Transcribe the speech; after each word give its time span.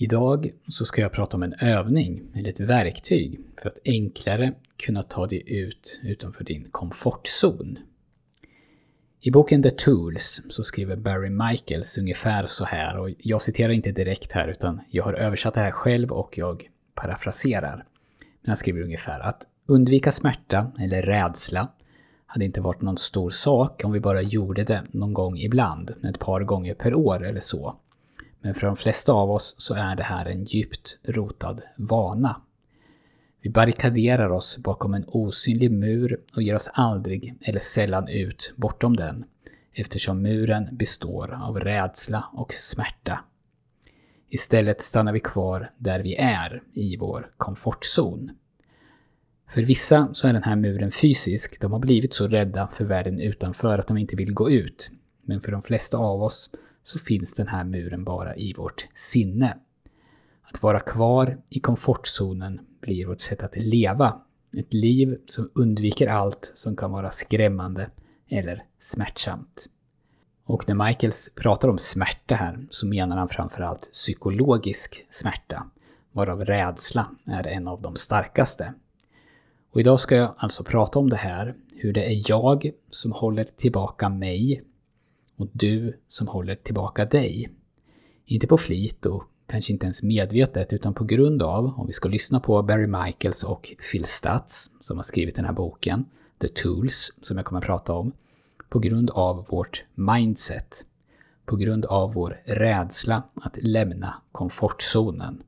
Idag 0.00 0.50
så 0.68 0.84
ska 0.84 1.02
jag 1.02 1.12
prata 1.12 1.36
om 1.36 1.42
en 1.42 1.54
övning, 1.60 2.22
eller 2.34 2.50
ett 2.50 2.60
verktyg, 2.60 3.40
för 3.62 3.68
att 3.68 3.78
enklare 3.84 4.52
kunna 4.76 5.02
ta 5.02 5.26
dig 5.26 5.42
ut 5.46 6.00
utanför 6.02 6.44
din 6.44 6.68
komfortzon. 6.70 7.78
I 9.20 9.30
boken 9.30 9.62
The 9.62 9.70
Tools 9.70 10.42
så 10.48 10.64
skriver 10.64 10.96
Barry 10.96 11.30
Michaels 11.30 11.98
ungefär 11.98 12.46
så 12.46 12.64
här, 12.64 12.98
och 12.98 13.10
jag 13.18 13.42
citerar 13.42 13.72
inte 13.72 13.92
direkt 13.92 14.32
här 14.32 14.48
utan 14.48 14.80
jag 14.90 15.04
har 15.04 15.14
översatt 15.14 15.54
det 15.54 15.60
här 15.60 15.70
själv 15.70 16.12
och 16.12 16.38
jag 16.38 16.70
parafraserar. 16.94 17.84
Men 18.42 18.50
han 18.50 18.56
skriver 18.56 18.82
ungefär 18.82 19.20
att 19.20 19.46
undvika 19.66 20.12
smärta 20.12 20.72
eller 20.80 21.02
rädsla 21.02 21.68
hade 22.26 22.44
inte 22.44 22.60
varit 22.60 22.82
någon 22.82 22.98
stor 22.98 23.30
sak 23.30 23.84
om 23.84 23.92
vi 23.92 24.00
bara 24.00 24.22
gjorde 24.22 24.64
det 24.64 24.82
någon 24.90 25.12
gång 25.12 25.38
ibland, 25.38 25.94
ett 26.04 26.18
par 26.18 26.40
gånger 26.40 26.74
per 26.74 26.94
år 26.94 27.24
eller 27.24 27.40
så. 27.40 27.76
Men 28.40 28.54
för 28.54 28.66
de 28.66 28.76
flesta 28.76 29.12
av 29.12 29.30
oss 29.30 29.54
så 29.58 29.74
är 29.74 29.96
det 29.96 30.02
här 30.02 30.26
en 30.26 30.44
djupt 30.44 30.98
rotad 31.02 31.60
vana. 31.76 32.40
Vi 33.40 33.50
barrikaderar 33.50 34.30
oss 34.30 34.58
bakom 34.58 34.94
en 34.94 35.04
osynlig 35.06 35.70
mur 35.70 36.20
och 36.34 36.42
ger 36.42 36.54
oss 36.54 36.70
aldrig 36.72 37.34
eller 37.40 37.60
sällan 37.60 38.08
ut 38.08 38.52
bortom 38.56 38.96
den, 38.96 39.24
eftersom 39.72 40.22
muren 40.22 40.68
består 40.72 41.38
av 41.42 41.60
rädsla 41.60 42.24
och 42.32 42.52
smärta. 42.52 43.24
Istället 44.28 44.82
stannar 44.82 45.12
vi 45.12 45.20
kvar 45.20 45.70
där 45.78 46.00
vi 46.00 46.16
är, 46.16 46.62
i 46.72 46.96
vår 46.96 47.30
komfortzon. 47.36 48.30
För 49.54 49.62
vissa 49.62 50.08
så 50.12 50.28
är 50.28 50.32
den 50.32 50.42
här 50.42 50.56
muren 50.56 50.92
fysisk, 50.92 51.60
de 51.60 51.72
har 51.72 51.78
blivit 51.78 52.14
så 52.14 52.28
rädda 52.28 52.68
för 52.72 52.84
världen 52.84 53.20
utanför 53.20 53.78
att 53.78 53.86
de 53.86 53.98
inte 53.98 54.16
vill 54.16 54.32
gå 54.32 54.50
ut. 54.50 54.90
Men 55.22 55.40
för 55.40 55.52
de 55.52 55.62
flesta 55.62 55.98
av 55.98 56.22
oss 56.22 56.50
så 56.88 56.98
finns 56.98 57.34
den 57.34 57.48
här 57.48 57.64
muren 57.64 58.04
bara 58.04 58.36
i 58.36 58.52
vårt 58.52 58.86
sinne. 58.94 59.56
Att 60.42 60.62
vara 60.62 60.80
kvar 60.80 61.38
i 61.48 61.60
komfortzonen 61.60 62.60
blir 62.80 63.06
vårt 63.06 63.20
sätt 63.20 63.42
att 63.42 63.56
leva. 63.56 64.20
Ett 64.56 64.74
liv 64.74 65.18
som 65.26 65.50
undviker 65.54 66.06
allt 66.06 66.52
som 66.54 66.76
kan 66.76 66.92
vara 66.92 67.10
skrämmande 67.10 67.90
eller 68.28 68.64
smärtsamt. 68.78 69.68
Och 70.44 70.68
när 70.68 70.86
Michaels 70.86 71.32
pratar 71.34 71.68
om 71.68 71.78
smärta 71.78 72.34
här 72.34 72.66
så 72.70 72.86
menar 72.86 73.16
han 73.16 73.28
framförallt 73.28 73.90
psykologisk 73.92 75.06
smärta, 75.10 75.70
varav 76.12 76.44
rädsla 76.44 77.10
är 77.24 77.46
en 77.46 77.68
av 77.68 77.82
de 77.82 77.96
starkaste. 77.96 78.74
Och 79.70 79.80
idag 79.80 80.00
ska 80.00 80.16
jag 80.16 80.34
alltså 80.36 80.64
prata 80.64 80.98
om 80.98 81.10
det 81.10 81.16
här, 81.16 81.54
hur 81.74 81.92
det 81.92 82.04
är 82.04 82.30
jag 82.30 82.70
som 82.90 83.12
håller 83.12 83.44
tillbaka 83.44 84.08
mig 84.08 84.64
och 85.38 85.48
du 85.52 86.00
som 86.08 86.28
håller 86.28 86.54
tillbaka 86.54 87.04
dig. 87.04 87.50
Inte 88.24 88.46
på 88.46 88.58
flit 88.58 89.06
och 89.06 89.24
kanske 89.46 89.72
inte 89.72 89.86
ens 89.86 90.02
medvetet 90.02 90.72
utan 90.72 90.94
på 90.94 91.04
grund 91.04 91.42
av, 91.42 91.64
om 91.64 91.86
vi 91.86 91.92
ska 91.92 92.08
lyssna 92.08 92.40
på 92.40 92.62
Barry 92.62 92.86
Michaels 92.86 93.44
och 93.44 93.74
Phil 93.92 94.04
Stutz 94.04 94.70
som 94.80 94.96
har 94.96 95.02
skrivit 95.02 95.36
den 95.36 95.44
här 95.44 95.52
boken, 95.52 96.04
The 96.40 96.48
Tools, 96.48 97.12
som 97.20 97.36
jag 97.36 97.46
kommer 97.46 97.60
att 97.60 97.66
prata 97.66 97.92
om, 97.92 98.12
på 98.68 98.78
grund 98.78 99.10
av 99.10 99.46
vårt 99.48 99.84
mindset. 99.94 100.84
På 101.44 101.56
grund 101.56 101.84
av 101.84 102.12
vår 102.12 102.42
rädsla 102.44 103.22
att 103.34 103.56
lämna 103.62 104.22
komfortzonen. 104.32 105.42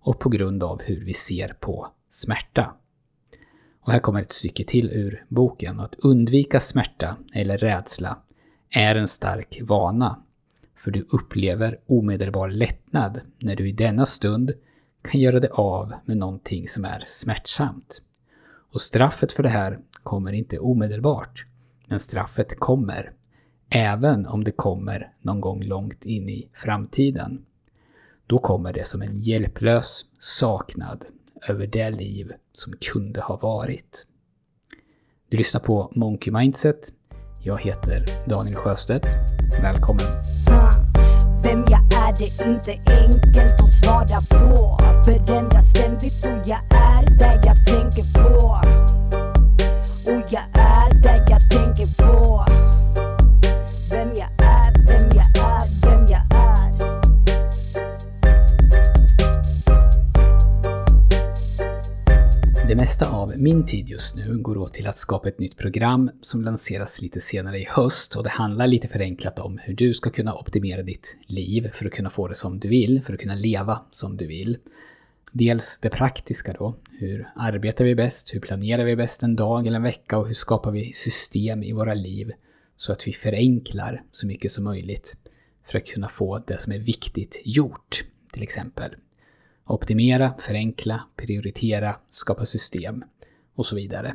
Och 0.00 0.18
på 0.18 0.28
grund 0.28 0.62
av 0.62 0.82
hur 0.82 1.04
vi 1.04 1.14
ser 1.14 1.56
på 1.60 1.88
smärta. 2.08 2.74
Och 3.80 3.92
här 3.92 3.98
kommer 3.98 4.20
ett 4.20 4.32
stycke 4.32 4.64
till 4.64 4.90
ur 4.90 5.24
boken. 5.28 5.80
Att 5.80 5.94
undvika 5.94 6.60
smärta 6.60 7.16
eller 7.34 7.58
rädsla 7.58 8.18
är 8.70 8.94
en 8.94 9.08
stark 9.08 9.60
vana. 9.62 10.22
För 10.76 10.90
du 10.90 11.06
upplever 11.10 11.78
omedelbar 11.86 12.48
lättnad 12.48 13.20
när 13.38 13.56
du 13.56 13.68
i 13.68 13.72
denna 13.72 14.06
stund 14.06 14.52
kan 15.02 15.20
göra 15.20 15.40
dig 15.40 15.50
av 15.52 15.94
med 16.04 16.16
någonting 16.16 16.68
som 16.68 16.84
är 16.84 17.04
smärtsamt. 17.06 18.02
Och 18.72 18.80
straffet 18.80 19.32
för 19.32 19.42
det 19.42 19.48
här 19.48 19.78
kommer 20.02 20.32
inte 20.32 20.58
omedelbart. 20.58 21.44
Men 21.86 22.00
straffet 22.00 22.58
kommer. 22.58 23.12
Även 23.68 24.26
om 24.26 24.44
det 24.44 24.52
kommer 24.52 25.12
någon 25.20 25.40
gång 25.40 25.62
långt 25.62 26.06
in 26.06 26.28
i 26.28 26.48
framtiden. 26.52 27.44
Då 28.26 28.38
kommer 28.38 28.72
det 28.72 28.86
som 28.86 29.02
en 29.02 29.18
hjälplös 29.18 30.04
saknad 30.18 31.04
över 31.48 31.66
det 31.66 31.90
liv 31.90 32.32
som 32.52 32.72
kunde 32.72 33.20
ha 33.20 33.36
varit. 33.36 34.06
Du 35.28 35.36
lyssnar 35.36 35.60
på 35.60 35.92
Monkey 35.94 36.32
Mindset. 36.32 36.92
Jag 37.42 37.60
heter 37.62 38.04
Daniel 38.24 38.56
Sjöstedt. 38.56 39.06
Välkommen! 39.62 40.06
Vem 41.42 41.64
jag 41.68 41.80
är 41.80 42.12
det 42.18 42.44
är 42.44 42.48
inte 42.54 42.70
enkelt 42.70 43.60
att 43.60 43.72
svara 43.72 44.40
på 44.40 44.78
Förändras 45.04 45.70
ständigt 45.70 46.24
och 46.24 46.48
jag 46.48 46.60
är 46.70 47.18
där 47.18 47.40
jag 47.44 47.66
tänker 47.66 48.22
på 48.22 48.60
Och 50.10 50.22
jag 50.30 50.42
är 50.52 51.02
där 51.02 51.24
jag 51.28 51.50
tänker 51.50 52.02
på 52.02 52.44
mesta 62.90 63.10
av 63.10 63.32
min 63.36 63.66
tid 63.66 63.88
just 63.88 64.16
nu 64.16 64.38
går 64.38 64.58
åt 64.58 64.74
till 64.74 64.86
att 64.86 64.96
skapa 64.96 65.28
ett 65.28 65.38
nytt 65.38 65.56
program 65.56 66.10
som 66.20 66.42
lanseras 66.42 67.02
lite 67.02 67.20
senare 67.20 67.58
i 67.58 67.66
höst 67.70 68.16
och 68.16 68.24
det 68.24 68.30
handlar 68.30 68.66
lite 68.66 68.88
förenklat 68.88 69.38
om 69.38 69.58
hur 69.58 69.74
du 69.74 69.94
ska 69.94 70.10
kunna 70.10 70.34
optimera 70.34 70.82
ditt 70.82 71.16
liv 71.26 71.70
för 71.72 71.86
att 71.86 71.92
kunna 71.92 72.10
få 72.10 72.28
det 72.28 72.34
som 72.34 72.60
du 72.60 72.68
vill, 72.68 73.02
för 73.06 73.14
att 73.14 73.20
kunna 73.20 73.34
leva 73.34 73.80
som 73.90 74.16
du 74.16 74.26
vill. 74.26 74.58
Dels 75.32 75.78
det 75.78 75.90
praktiska 75.90 76.52
då, 76.52 76.74
hur 76.98 77.28
arbetar 77.36 77.84
vi 77.84 77.94
bäst, 77.94 78.34
hur 78.34 78.40
planerar 78.40 78.84
vi 78.84 78.96
bäst 78.96 79.22
en 79.22 79.36
dag 79.36 79.66
eller 79.66 79.76
en 79.76 79.82
vecka 79.82 80.18
och 80.18 80.26
hur 80.26 80.34
skapar 80.34 80.70
vi 80.70 80.92
system 80.92 81.62
i 81.62 81.72
våra 81.72 81.94
liv 81.94 82.32
så 82.76 82.92
att 82.92 83.08
vi 83.08 83.12
förenklar 83.12 84.02
så 84.12 84.26
mycket 84.26 84.52
som 84.52 84.64
möjligt 84.64 85.16
för 85.66 85.78
att 85.78 85.86
kunna 85.86 86.08
få 86.08 86.38
det 86.46 86.58
som 86.58 86.72
är 86.72 86.78
viktigt 86.78 87.42
gjort, 87.44 88.04
till 88.32 88.42
exempel. 88.42 88.94
Optimera, 89.70 90.32
förenkla, 90.38 91.02
prioritera, 91.16 91.96
skapa 92.10 92.46
system 92.46 93.04
och 93.54 93.66
så 93.66 93.76
vidare. 93.76 94.14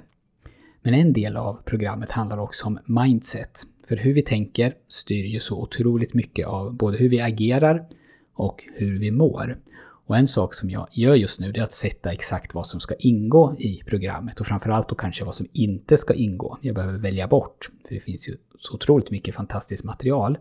Men 0.81 0.93
en 0.93 1.13
del 1.13 1.37
av 1.37 1.61
programmet 1.65 2.11
handlar 2.11 2.37
också 2.37 2.65
om 2.65 2.79
mindset. 2.85 3.61
För 3.87 3.97
hur 3.97 4.13
vi 4.13 4.21
tänker 4.21 4.75
styr 4.87 5.25
ju 5.25 5.39
så 5.39 5.61
otroligt 5.61 6.13
mycket 6.13 6.47
av 6.47 6.73
både 6.73 6.97
hur 6.97 7.09
vi 7.09 7.21
agerar 7.21 7.85
och 8.33 8.63
hur 8.73 8.99
vi 8.99 9.11
mår. 9.11 9.57
Och 10.05 10.17
en 10.17 10.27
sak 10.27 10.53
som 10.53 10.69
jag 10.69 10.87
gör 10.91 11.15
just 11.15 11.39
nu 11.39 11.49
är 11.49 11.61
att 11.61 11.73
sätta 11.73 12.11
exakt 12.11 12.53
vad 12.53 12.67
som 12.67 12.79
ska 12.79 12.95
ingå 12.99 13.55
i 13.59 13.83
programmet 13.85 14.39
och 14.39 14.47
framförallt 14.47 14.89
då 14.89 14.95
kanske 14.95 15.23
vad 15.23 15.35
som 15.35 15.47
inte 15.53 15.97
ska 15.97 16.13
ingå. 16.13 16.57
Jag 16.61 16.75
behöver 16.75 16.97
välja 16.97 17.27
bort, 17.27 17.69
för 17.87 17.93
det 17.93 18.01
finns 18.01 18.29
ju 18.29 18.37
så 18.59 18.73
otroligt 18.73 19.11
mycket 19.11 19.35
fantastiskt 19.35 19.83
material. 19.83 20.37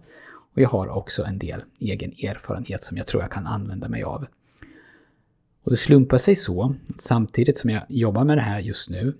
Och 0.54 0.60
jag 0.60 0.68
har 0.68 0.88
också 0.88 1.24
en 1.24 1.38
del 1.38 1.64
egen 1.78 2.10
erfarenhet 2.10 2.82
som 2.82 2.96
jag 2.96 3.06
tror 3.06 3.22
jag 3.22 3.32
kan 3.32 3.46
använda 3.46 3.88
mig 3.88 4.02
av. 4.02 4.26
Och 5.64 5.70
det 5.70 5.76
slumpar 5.76 6.18
sig 6.18 6.36
så, 6.36 6.74
samtidigt 6.96 7.58
som 7.58 7.70
jag 7.70 7.82
jobbar 7.88 8.24
med 8.24 8.36
det 8.36 8.42
här 8.42 8.60
just 8.60 8.90
nu, 8.90 9.14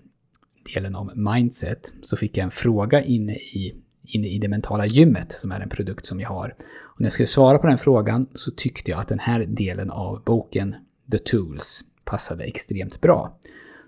delen 0.73 0.95
om 0.95 1.11
mindset, 1.15 1.93
så 2.01 2.17
fick 2.17 2.37
jag 2.37 2.43
en 2.43 2.51
fråga 2.51 3.03
inne 3.03 3.35
i, 3.35 3.75
inne 4.03 4.27
i 4.27 4.39
det 4.39 4.47
mentala 4.47 4.85
gymmet, 4.85 5.31
som 5.31 5.51
är 5.51 5.59
en 5.59 5.69
produkt 5.69 6.05
som 6.05 6.19
jag 6.19 6.29
har. 6.29 6.55
Och 6.81 7.01
när 7.01 7.05
jag 7.05 7.13
skulle 7.13 7.27
svara 7.27 7.57
på 7.57 7.67
den 7.67 7.77
frågan 7.77 8.27
så 8.33 8.51
tyckte 8.51 8.91
jag 8.91 8.99
att 8.99 9.07
den 9.07 9.19
här 9.19 9.39
delen 9.39 9.91
av 9.91 10.23
boken, 10.23 10.75
The 11.11 11.17
Tools, 11.17 11.81
passade 12.03 12.43
extremt 12.43 13.01
bra. 13.01 13.39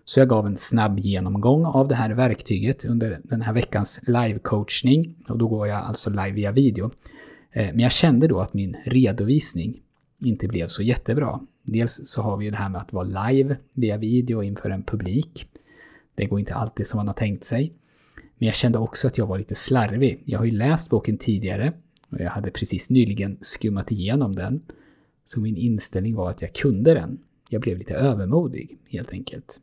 Så 0.05 0.19
jag 0.19 0.29
gav 0.29 0.47
en 0.47 0.57
snabb 0.57 0.99
genomgång 0.99 1.65
av 1.65 1.87
det 1.87 1.95
här 1.95 2.09
verktyget 2.09 2.85
under 2.85 3.19
den 3.23 3.41
här 3.41 3.53
veckans 3.53 4.01
live-coachning. 4.07 5.15
Och 5.27 5.37
då 5.37 5.47
går 5.47 5.67
jag 5.67 5.77
alltså 5.77 6.09
live 6.09 6.31
via 6.31 6.51
video. 6.51 6.91
Eh, 7.51 7.65
men 7.65 7.79
jag 7.79 7.91
kände 7.91 8.27
då 8.27 8.39
att 8.39 8.53
min 8.53 8.77
redovisning 8.85 9.81
inte 10.19 10.47
blev 10.47 10.67
så 10.67 10.83
jättebra. 10.83 11.39
Dels 11.69 12.01
så 12.03 12.21
har 12.21 12.37
vi 12.37 12.45
ju 12.45 12.51
det 12.51 12.57
här 12.57 12.69
med 12.69 12.81
att 12.81 12.93
vara 12.93 13.31
live 13.31 13.57
via 13.73 13.97
video 13.97 14.43
inför 14.43 14.69
en 14.69 14.83
publik. 14.83 15.47
Det 16.15 16.25
går 16.25 16.39
inte 16.39 16.55
alltid 16.55 16.87
som 16.87 16.97
man 16.97 17.07
har 17.07 17.13
tänkt 17.13 17.43
sig. 17.43 17.73
Men 18.37 18.45
jag 18.45 18.55
kände 18.55 18.79
också 18.79 19.07
att 19.07 19.17
jag 19.17 19.27
var 19.27 19.37
lite 19.37 19.55
slarvig. 19.55 20.21
Jag 20.25 20.39
har 20.39 20.45
ju 20.45 20.51
läst 20.51 20.89
boken 20.89 21.17
tidigare 21.17 21.73
och 22.09 22.19
jag 22.19 22.29
hade 22.29 22.51
precis 22.51 22.89
nyligen 22.89 23.37
skummat 23.41 23.91
igenom 23.91 24.35
den. 24.35 24.61
Så 25.25 25.39
min 25.39 25.57
inställning 25.57 26.15
var 26.15 26.29
att 26.29 26.41
jag 26.41 26.53
kunde 26.53 26.93
den. 26.93 27.19
Jag 27.49 27.61
blev 27.61 27.77
lite 27.77 27.93
övermodig, 27.95 28.77
helt 28.89 29.11
enkelt. 29.11 29.59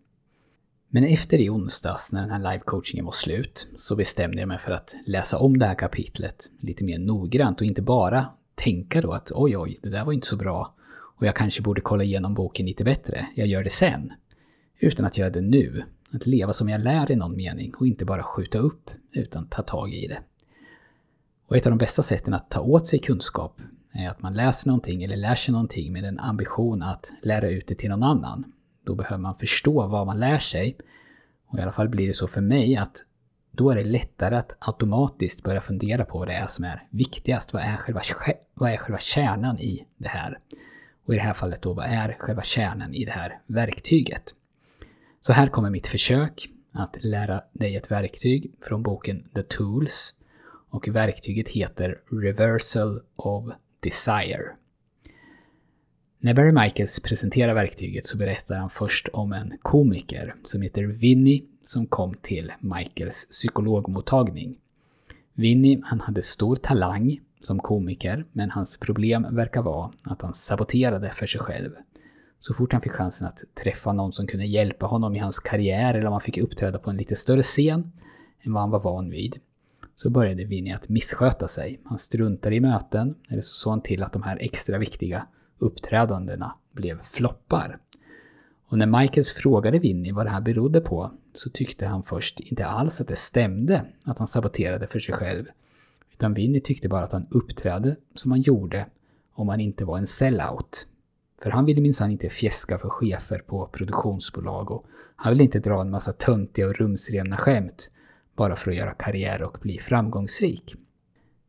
Men 0.88 1.04
efter 1.04 1.38
i 1.38 1.50
onsdags, 1.50 2.12
när 2.12 2.20
den 2.20 2.30
här 2.30 2.52
live-coachingen 2.52 3.04
var 3.04 3.12
slut, 3.12 3.68
så 3.76 3.96
bestämde 3.96 4.38
jag 4.40 4.48
mig 4.48 4.58
för 4.58 4.72
att 4.72 4.96
läsa 5.06 5.38
om 5.38 5.58
det 5.58 5.66
här 5.66 5.74
kapitlet 5.74 6.50
lite 6.60 6.84
mer 6.84 6.98
noggrant 6.98 7.60
och 7.60 7.66
inte 7.66 7.82
bara 7.82 8.26
tänka 8.54 9.00
då 9.00 9.12
att 9.12 9.32
oj, 9.34 9.56
oj, 9.56 9.78
det 9.82 9.90
där 9.90 10.04
var 10.04 10.12
inte 10.12 10.26
så 10.26 10.36
bra 10.36 10.74
och 11.16 11.26
jag 11.26 11.36
kanske 11.36 11.62
borde 11.62 11.80
kolla 11.80 12.04
igenom 12.04 12.34
boken 12.34 12.66
lite 12.66 12.84
bättre. 12.84 13.26
Jag 13.34 13.46
gör 13.46 13.64
det 13.64 13.70
sen. 13.70 14.12
Utan 14.78 15.06
att 15.06 15.18
göra 15.18 15.30
det 15.30 15.40
nu. 15.40 15.84
Att 16.12 16.26
leva 16.26 16.52
som 16.52 16.68
jag 16.68 16.80
lär 16.80 17.10
i 17.10 17.16
någon 17.16 17.36
mening 17.36 17.74
och 17.74 17.86
inte 17.86 18.04
bara 18.04 18.22
skjuta 18.22 18.58
upp 18.58 18.90
utan 19.12 19.46
ta 19.46 19.62
tag 19.62 19.94
i 19.94 20.06
det. 20.06 20.18
Och 21.46 21.56
ett 21.56 21.66
av 21.66 21.70
de 21.70 21.78
bästa 21.78 22.02
sätten 22.02 22.34
att 22.34 22.50
ta 22.50 22.60
åt 22.60 22.86
sig 22.86 22.98
kunskap 22.98 23.60
är 23.92 24.08
att 24.08 24.22
man 24.22 24.34
läser 24.34 24.68
någonting 24.68 25.02
eller 25.02 25.16
lär 25.16 25.34
sig 25.34 25.52
någonting 25.52 25.92
med 25.92 26.04
en 26.04 26.18
ambition 26.18 26.82
att 26.82 27.12
lära 27.22 27.48
ut 27.48 27.66
det 27.66 27.74
till 27.74 27.90
någon 27.90 28.02
annan. 28.02 28.52
Då 28.84 28.94
behöver 28.94 29.18
man 29.18 29.34
förstå 29.34 29.86
vad 29.86 30.06
man 30.06 30.20
lär 30.20 30.38
sig. 30.38 30.76
Och 31.46 31.58
i 31.58 31.62
alla 31.62 31.72
fall 31.72 31.88
blir 31.88 32.06
det 32.06 32.14
så 32.14 32.26
för 32.26 32.40
mig 32.40 32.76
att 32.76 33.04
då 33.50 33.70
är 33.70 33.76
det 33.76 33.84
lättare 33.84 34.36
att 34.36 34.56
automatiskt 34.58 35.42
börja 35.42 35.60
fundera 35.60 36.04
på 36.04 36.18
vad 36.18 36.28
det 36.28 36.34
är 36.34 36.46
som 36.46 36.64
är 36.64 36.86
viktigast. 36.90 37.52
Vad 37.52 37.62
är 37.62 37.76
själva, 37.76 38.00
vad 38.54 38.72
är 38.72 38.76
själva 38.76 38.98
kärnan 38.98 39.58
i 39.58 39.86
det 39.96 40.08
här? 40.08 40.38
Och 41.04 41.14
i 41.14 41.16
det 41.16 41.22
här 41.22 41.34
fallet 41.34 41.62
då, 41.62 41.72
vad 41.72 41.86
är 41.86 42.16
själva 42.18 42.42
kärnan 42.42 42.94
i 42.94 43.04
det 43.04 43.12
här 43.12 43.40
verktyget? 43.46 44.34
Så 45.20 45.32
här 45.32 45.46
kommer 45.46 45.70
mitt 45.70 45.86
försök 45.86 46.48
att 46.72 46.96
lära 47.04 47.42
dig 47.52 47.76
ett 47.76 47.90
verktyg 47.90 48.50
från 48.60 48.82
boken 48.82 49.28
The 49.34 49.42
Tools. 49.42 50.14
Och 50.70 50.88
verktyget 50.88 51.48
heter 51.48 52.00
Reversal 52.10 53.00
of 53.16 53.44
Desire. 53.80 54.52
När 56.18 56.34
Barry 56.34 56.52
Michaels 56.52 57.00
presenterar 57.00 57.54
verktyget 57.54 58.06
så 58.06 58.16
berättar 58.16 58.56
han 58.56 58.70
först 58.70 59.08
om 59.08 59.32
en 59.32 59.58
komiker 59.62 60.34
som 60.44 60.62
heter 60.62 60.82
Vinnie 60.84 61.44
som 61.62 61.86
kom 61.86 62.14
till 62.22 62.52
Michaels 62.60 63.26
psykologmottagning. 63.30 64.58
Vinnie, 65.32 65.82
han 65.84 66.00
hade 66.00 66.22
stor 66.22 66.56
talang 66.56 67.20
som 67.46 67.58
komiker, 67.58 68.24
men 68.32 68.50
hans 68.50 68.78
problem 68.78 69.26
verkar 69.30 69.62
vara 69.62 69.92
att 70.02 70.22
han 70.22 70.34
saboterade 70.34 71.10
för 71.10 71.26
sig 71.26 71.40
själv. 71.40 71.70
Så 72.40 72.54
fort 72.54 72.72
han 72.72 72.80
fick 72.80 72.92
chansen 72.92 73.28
att 73.28 73.44
träffa 73.62 73.92
någon 73.92 74.12
som 74.12 74.26
kunde 74.26 74.46
hjälpa 74.46 74.86
honom 74.86 75.14
i 75.14 75.18
hans 75.18 75.38
karriär 75.38 75.94
eller 75.94 76.06
om 76.06 76.12
han 76.12 76.20
fick 76.20 76.38
uppträda 76.38 76.78
på 76.78 76.90
en 76.90 76.96
lite 76.96 77.16
större 77.16 77.42
scen 77.42 77.92
än 78.42 78.52
vad 78.52 78.62
han 78.62 78.70
var 78.70 78.80
van 78.80 79.10
vid, 79.10 79.38
så 79.96 80.10
började 80.10 80.44
Vinnie 80.44 80.74
att 80.74 80.88
missköta 80.88 81.48
sig. 81.48 81.80
Han 81.84 81.98
struntade 81.98 82.56
i 82.56 82.60
möten, 82.60 83.14
eller 83.28 83.42
så 83.42 83.54
såg 83.54 83.70
han 83.70 83.80
till 83.80 84.02
att 84.02 84.12
de 84.12 84.22
här 84.22 84.38
extra 84.40 84.78
viktiga 84.78 85.26
uppträdandena 85.58 86.54
blev 86.72 87.04
floppar. 87.04 87.78
Och 88.68 88.78
när 88.78 89.00
Michaels 89.00 89.32
frågade 89.32 89.78
Vinnie 89.78 90.12
vad 90.12 90.26
det 90.26 90.30
här 90.30 90.40
berodde 90.40 90.80
på 90.80 91.12
så 91.34 91.50
tyckte 91.50 91.86
han 91.86 92.02
först 92.02 92.40
inte 92.40 92.66
alls 92.66 93.00
att 93.00 93.08
det 93.08 93.16
stämde 93.16 93.84
att 94.04 94.18
han 94.18 94.26
saboterade 94.26 94.86
för 94.86 94.98
sig 94.98 95.14
själv. 95.14 95.44
Utan 96.14 96.34
Winnie 96.34 96.60
tyckte 96.60 96.88
bara 96.88 97.04
att 97.04 97.12
han 97.12 97.26
uppträdde 97.30 97.96
som 98.14 98.30
han 98.30 98.40
gjorde 98.40 98.86
om 99.32 99.48
han 99.48 99.60
inte 99.60 99.84
var 99.84 99.98
en 99.98 100.06
sellout. 100.06 100.86
För 101.42 101.50
han 101.50 101.64
ville 101.64 101.80
minsann 101.80 102.10
inte 102.10 102.28
fjäska 102.28 102.78
för 102.78 102.88
chefer 102.88 103.38
på 103.38 103.66
produktionsbolag 103.66 104.70
och 104.70 104.86
han 105.16 105.32
ville 105.32 105.44
inte 105.44 105.58
dra 105.58 105.80
en 105.80 105.90
massa 105.90 106.12
töntiga 106.12 106.66
och 106.66 106.74
rumsrena 106.74 107.36
skämt 107.36 107.90
bara 108.36 108.56
för 108.56 108.70
att 108.70 108.76
göra 108.76 108.94
karriär 108.94 109.42
och 109.42 109.58
bli 109.60 109.78
framgångsrik. 109.78 110.74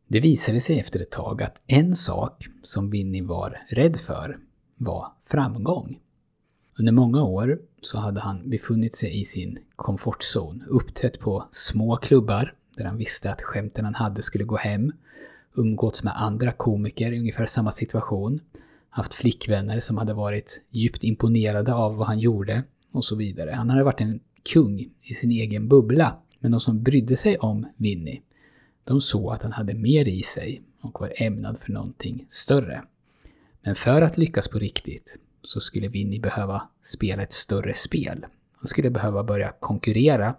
Det 0.08 0.20
visade 0.20 0.60
sig 0.60 0.80
efter 0.80 1.00
ett 1.00 1.10
tag 1.10 1.42
att 1.42 1.62
en 1.66 1.96
sak 1.96 2.46
som 2.62 2.90
Winnie 2.90 3.22
var 3.22 3.58
rädd 3.68 3.96
för 3.96 4.38
var 4.76 5.12
framgång. 5.22 5.98
Under 6.78 6.92
många 6.92 7.22
år 7.24 7.58
så 7.80 7.98
hade 7.98 8.20
han 8.20 8.50
befunnit 8.50 8.94
sig 8.94 9.20
i 9.20 9.24
sin 9.24 9.58
komfortzon, 9.76 10.64
uppträtt 10.68 11.20
på 11.20 11.48
små 11.50 11.96
klubbar 11.96 12.54
där 12.76 12.84
han 12.84 12.96
visste 12.96 13.32
att 13.32 13.42
skämten 13.42 13.84
han 13.84 13.94
hade 13.94 14.22
skulle 14.22 14.44
gå 14.44 14.56
hem, 14.56 14.92
umgåtts 15.54 16.04
med 16.04 16.22
andra 16.22 16.52
komiker 16.52 17.12
i 17.12 17.18
ungefär 17.18 17.46
samma 17.46 17.70
situation, 17.70 18.40
haft 18.90 19.14
flickvänner 19.14 19.80
som 19.80 19.98
hade 19.98 20.14
varit 20.14 20.62
djupt 20.70 21.04
imponerade 21.04 21.74
av 21.74 21.96
vad 21.96 22.06
han 22.06 22.18
gjorde 22.18 22.62
och 22.92 23.04
så 23.04 23.16
vidare. 23.16 23.50
Han 23.50 23.70
hade 23.70 23.84
varit 23.84 24.00
en 24.00 24.20
kung 24.52 24.90
i 25.02 25.14
sin 25.14 25.30
egen 25.30 25.68
bubbla. 25.68 26.16
Men 26.40 26.50
de 26.50 26.60
som 26.60 26.82
brydde 26.82 27.16
sig 27.16 27.38
om 27.38 27.66
Vinnie, 27.76 28.22
de 28.84 29.00
såg 29.00 29.32
att 29.32 29.42
han 29.42 29.52
hade 29.52 29.74
mer 29.74 30.08
i 30.08 30.22
sig 30.22 30.62
och 30.80 31.00
var 31.00 31.12
ämnad 31.16 31.58
för 31.58 31.72
någonting 31.72 32.26
större. 32.28 32.82
Men 33.62 33.74
för 33.74 34.02
att 34.02 34.18
lyckas 34.18 34.48
på 34.48 34.58
riktigt 34.58 35.18
så 35.42 35.60
skulle 35.60 35.88
Vinnie 35.88 36.20
behöva 36.20 36.62
spela 36.82 37.22
ett 37.22 37.32
större 37.32 37.74
spel. 37.74 38.26
Han 38.56 38.66
skulle 38.66 38.90
behöva 38.90 39.24
börja 39.24 39.52
konkurrera 39.60 40.34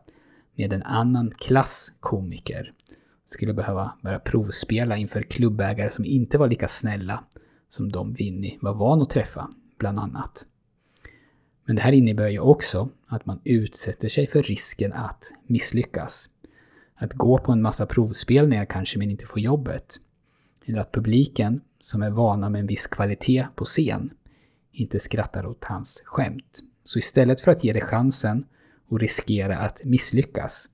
med 0.57 0.74
en 0.74 0.83
annan 0.83 1.31
klass 1.31 1.94
komiker. 2.00 2.74
Skulle 3.25 3.54
behöva 3.54 3.94
börja 4.01 4.19
provspela 4.19 4.98
inför 4.98 5.21
klubbägare 5.21 5.89
som 5.89 6.06
inte 6.06 6.38
var 6.38 6.48
lika 6.48 6.68
snälla 6.68 7.24
som 7.69 7.92
de 7.92 8.13
Vinnie 8.13 8.57
var 8.62 8.74
van 8.74 9.01
att 9.01 9.09
träffa, 9.09 9.50
bland 9.77 10.00
annat. 10.00 10.48
Men 11.65 11.75
det 11.75 11.81
här 11.81 11.92
innebär 11.92 12.27
ju 12.27 12.39
också 12.39 12.89
att 13.07 13.25
man 13.25 13.39
utsätter 13.44 14.09
sig 14.09 14.27
för 14.27 14.44
risken 14.44 14.94
att 14.94 15.33
misslyckas. 15.48 16.30
Att 16.95 17.13
gå 17.13 17.38
på 17.38 17.51
en 17.51 17.62
massa 17.62 17.86
provspelningar 17.86 18.65
kanske 18.65 19.00
men 19.00 19.12
inte 19.12 19.25
få 19.25 19.39
jobbet. 19.39 19.98
Eller 20.65 20.80
att 20.80 20.92
publiken, 20.92 21.62
som 21.80 22.01
är 22.01 22.09
vana 22.09 22.50
med 22.50 22.62
en 22.62 22.68
viss 22.68 22.88
kvalitet 22.88 23.48
på 23.56 23.65
scen, 23.65 24.13
inte 24.71 25.00
skrattar 25.00 25.45
åt 25.45 25.63
hans 25.63 26.01
skämt. 26.06 26.59
Så 26.83 27.00
istället 27.00 27.42
för 27.42 27.51
att 27.51 27.63
ge 27.63 27.74
det 27.74 27.81
chansen 27.81 28.45
och 28.89 29.00
riskera 29.00 29.57
att 29.57 29.84
misslyckas, 29.84 30.69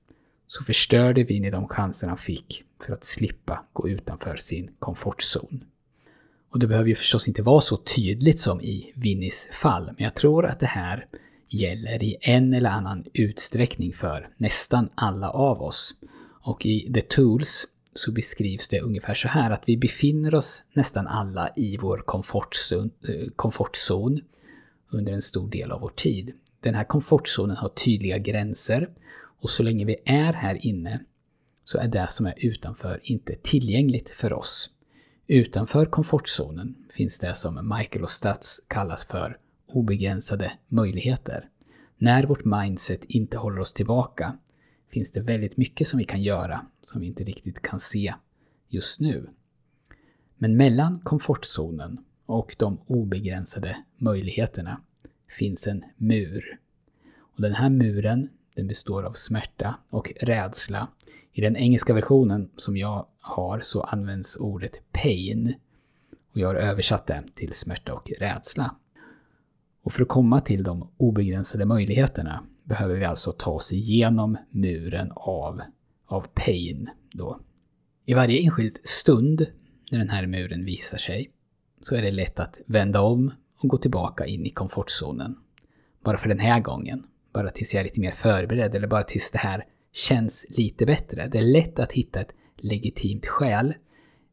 så 0.46 0.64
förstörde 0.64 1.22
Vinnie 1.22 1.50
de 1.50 1.68
chanser 1.68 2.08
han 2.08 2.16
fick 2.16 2.64
för 2.86 2.92
att 2.92 3.04
slippa 3.04 3.64
gå 3.72 3.88
utanför 3.88 4.36
sin 4.36 4.70
komfortzon. 4.78 5.64
Och 6.50 6.58
det 6.58 6.66
behöver 6.66 6.88
ju 6.88 6.94
förstås 6.94 7.28
inte 7.28 7.42
vara 7.42 7.60
så 7.60 7.76
tydligt 7.76 8.38
som 8.38 8.60
i 8.60 8.92
Vinnies 8.96 9.48
fall, 9.52 9.86
men 9.86 10.04
jag 10.04 10.14
tror 10.14 10.46
att 10.46 10.60
det 10.60 10.66
här 10.66 11.06
gäller 11.48 12.02
i 12.02 12.16
en 12.20 12.54
eller 12.54 12.70
annan 12.70 13.04
utsträckning 13.12 13.92
för 13.92 14.28
nästan 14.36 14.88
alla 14.94 15.30
av 15.30 15.62
oss. 15.62 15.94
Och 16.42 16.66
i 16.66 16.92
The 16.92 17.00
Tools 17.00 17.66
så 17.94 18.12
beskrivs 18.12 18.68
det 18.68 18.80
ungefär 18.80 19.14
så 19.14 19.28
här 19.28 19.50
att 19.50 19.62
vi 19.66 19.76
befinner 19.76 20.34
oss 20.34 20.62
nästan 20.72 21.06
alla 21.06 21.50
i 21.56 21.76
vår 21.76 21.98
komfortzon, 21.98 22.90
eh, 23.08 23.28
komfortzon 23.36 24.20
under 24.90 25.12
en 25.12 25.22
stor 25.22 25.48
del 25.48 25.72
av 25.72 25.80
vår 25.80 25.92
tid. 25.96 26.32
Den 26.64 26.74
här 26.74 26.84
komfortzonen 26.84 27.56
har 27.56 27.68
tydliga 27.68 28.18
gränser 28.18 28.90
och 29.40 29.50
så 29.50 29.62
länge 29.62 29.84
vi 29.84 29.96
är 30.04 30.32
här 30.32 30.66
inne 30.66 31.00
så 31.64 31.78
är 31.78 31.88
det 31.88 32.10
som 32.10 32.26
är 32.26 32.34
utanför 32.36 33.00
inte 33.02 33.36
tillgängligt 33.42 34.10
för 34.10 34.32
oss. 34.32 34.70
Utanför 35.26 35.86
komfortzonen 35.86 36.74
finns 36.90 37.18
det 37.18 37.34
som 37.34 37.74
Michael 37.78 38.02
och 38.02 38.10
Stats 38.10 38.60
kallas 38.68 39.04
för 39.04 39.38
obegränsade 39.66 40.52
möjligheter. 40.68 41.48
När 41.98 42.26
vårt 42.26 42.44
mindset 42.44 43.04
inte 43.04 43.38
håller 43.38 43.60
oss 43.60 43.72
tillbaka 43.72 44.38
finns 44.90 45.12
det 45.12 45.20
väldigt 45.20 45.56
mycket 45.56 45.88
som 45.88 45.98
vi 45.98 46.04
kan 46.04 46.22
göra 46.22 46.66
som 46.82 47.00
vi 47.00 47.06
inte 47.06 47.24
riktigt 47.24 47.62
kan 47.62 47.80
se 47.80 48.14
just 48.68 49.00
nu. 49.00 49.30
Men 50.36 50.56
mellan 50.56 51.00
komfortzonen 51.00 51.98
och 52.26 52.56
de 52.58 52.80
obegränsade 52.86 53.76
möjligheterna 53.98 54.80
finns 55.28 55.66
en 55.66 55.84
mur. 55.96 56.58
Och 57.34 57.42
den 57.42 57.54
här 57.54 57.70
muren 57.70 58.28
den 58.54 58.66
består 58.66 59.02
av 59.02 59.12
smärta 59.12 59.78
och 59.90 60.12
rädsla. 60.20 60.88
I 61.32 61.40
den 61.40 61.56
engelska 61.56 61.94
versionen 61.94 62.50
som 62.56 62.76
jag 62.76 63.06
har 63.20 63.60
så 63.60 63.82
används 63.82 64.36
ordet 64.36 64.92
pain. 64.92 65.54
Och 66.32 66.40
jag 66.40 66.48
har 66.48 66.54
översatt 66.54 67.06
det 67.06 67.24
till 67.34 67.52
smärta 67.52 67.94
och 67.94 68.12
rädsla. 68.18 68.74
Och 69.82 69.92
för 69.92 70.02
att 70.02 70.08
komma 70.08 70.40
till 70.40 70.62
de 70.62 70.88
obegränsade 70.96 71.64
möjligheterna 71.64 72.44
behöver 72.64 72.94
vi 72.94 73.04
alltså 73.04 73.32
ta 73.32 73.50
oss 73.50 73.72
igenom 73.72 74.36
muren 74.50 75.12
av, 75.14 75.60
av 76.06 76.26
pain. 76.34 76.90
Då. 77.12 77.40
I 78.04 78.14
varje 78.14 78.40
enskild 78.40 78.78
stund 78.84 79.46
när 79.90 79.98
den 79.98 80.08
här 80.08 80.26
muren 80.26 80.64
visar 80.64 80.98
sig 80.98 81.30
så 81.80 81.96
är 81.96 82.02
det 82.02 82.10
lätt 82.10 82.40
att 82.40 82.58
vända 82.66 83.00
om 83.00 83.32
och 83.56 83.68
gå 83.68 83.78
tillbaka 83.78 84.26
in 84.26 84.46
i 84.46 84.50
komfortzonen. 84.50 85.36
Bara 86.04 86.18
för 86.18 86.28
den 86.28 86.38
här 86.38 86.60
gången. 86.60 87.06
Bara 87.34 87.50
tills 87.50 87.74
jag 87.74 87.80
är 87.80 87.84
lite 87.84 88.00
mer 88.00 88.12
förberedd 88.12 88.74
eller 88.74 88.88
bara 88.88 89.02
tills 89.02 89.30
det 89.30 89.38
här 89.38 89.64
känns 89.92 90.46
lite 90.48 90.86
bättre. 90.86 91.28
Det 91.28 91.38
är 91.38 91.42
lätt 91.42 91.78
att 91.78 91.92
hitta 91.92 92.20
ett 92.20 92.32
legitimt 92.56 93.26
skäl, 93.26 93.74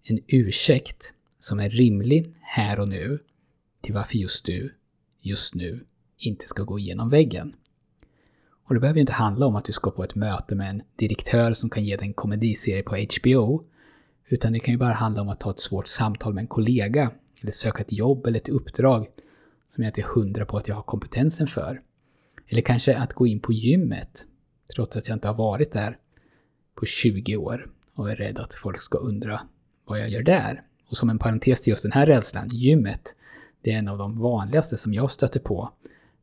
en 0.04 0.20
ursäkt 0.28 1.14
som 1.40 1.60
är 1.60 1.70
rimlig 1.70 2.36
här 2.42 2.80
och 2.80 2.88
nu 2.88 3.20
till 3.82 3.94
varför 3.94 4.16
just 4.16 4.46
du, 4.46 4.76
just 5.22 5.56
nu, 5.56 5.86
inte 6.18 6.48
ska 6.48 6.64
gå 6.64 6.80
igenom 6.80 7.10
väggen. 7.10 7.56
Och 8.64 8.74
det 8.74 8.80
behöver 8.80 8.98
ju 8.98 9.02
inte 9.02 9.14
handla 9.14 9.46
om 9.46 9.56
att 9.56 9.66
du 9.66 9.74
ska 9.74 9.92
på 9.92 10.04
ett 10.04 10.16
möte 10.16 10.56
med 10.56 10.70
en 10.70 10.82
direktör 10.96 11.54
som 11.54 11.70
kan 11.70 11.84
ge 11.84 11.98
dig 11.98 12.08
en 12.08 12.14
komediserie 12.14 12.84
på 12.84 12.96
HBO. 12.96 13.66
Utan 14.28 14.54
det 14.54 14.60
kan 14.60 14.74
ju 14.74 14.78
bara 14.78 14.94
handla 14.94 15.22
om 15.22 15.30
att 15.30 15.40
ta 15.40 15.52
ett 15.52 15.60
svårt 15.60 15.88
samtal 15.88 16.34
med 16.34 16.42
en 16.42 16.48
kollega. 16.48 17.12
Eller 17.42 17.52
söka 17.52 17.82
ett 17.82 17.92
jobb 17.92 18.26
eller 18.26 18.40
ett 18.40 18.50
uppdrag 18.50 19.08
som 19.68 19.84
jag 19.84 19.90
inte 19.90 20.02
är 20.02 20.06
hundra 20.06 20.46
på 20.46 20.58
att 20.58 20.68
jag 20.68 20.76
har 20.76 20.84
kompetensen 20.84 21.48
för. 21.48 21.82
Eller 22.52 22.62
kanske 22.62 22.98
att 22.98 23.14
gå 23.14 23.28
in 23.28 23.40
på 23.40 23.54
gymmet, 23.54 24.28
trots 24.76 24.98
att 24.98 25.08
jag 25.08 25.16
inte 25.16 25.28
har 25.28 25.36
varit 25.36 25.72
där 25.72 25.98
på 26.76 26.86
20 26.86 27.38
år 27.38 27.70
och 27.94 28.12
är 28.12 28.16
rädd 28.16 28.40
att 28.40 28.54
folk 28.54 28.82
ska 28.82 28.98
undra 28.98 29.42
vad 29.86 30.00
jag 30.00 30.10
gör 30.10 30.24
där. 30.24 30.64
Och 30.90 30.98
som 30.98 31.10
en 31.10 31.20
parentes 31.20 31.62
till 31.62 31.72
just 31.72 31.84
den 31.84 31.92
här 31.92 32.06
rädslan, 32.06 32.50
gymmet, 32.50 33.16
det 33.62 33.72
är 33.72 33.78
en 33.78 33.88
av 33.88 33.98
de 33.98 34.20
vanligaste 34.20 34.78
som 34.78 34.94
jag 34.94 35.12
stöter 35.12 35.40
på. 35.40 35.72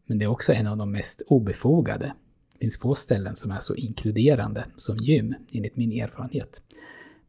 Men 0.06 0.18
det 0.18 0.25
är 0.25 0.28
också 0.28 0.52
en 0.52 0.66
av 0.66 0.76
de 0.76 0.92
mest 0.92 1.23
obefogade. 1.26 2.12
Det 2.52 2.58
finns 2.58 2.80
få 2.80 2.94
ställen 2.94 3.37
som 3.37 3.50
är 3.50 3.61
så 3.61 3.75
inkluderande 3.75 4.64
som 4.76 4.97
gym, 4.97 5.35
enligt 5.52 5.76
min 5.76 5.92
erfarenhet. 5.92 6.62